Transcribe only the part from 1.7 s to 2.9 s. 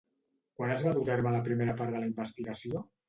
part de la investigació?